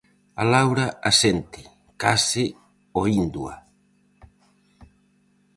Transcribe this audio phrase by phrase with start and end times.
[0.41, 1.61] A Laura asente,
[2.01, 2.45] case
[3.01, 3.55] oíndoa.